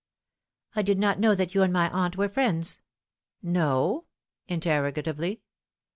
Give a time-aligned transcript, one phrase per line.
[0.75, 2.79] "I did not know that you and my aunt were friends.""
[3.59, 4.05] No?"
[4.47, 5.41] interrogatively.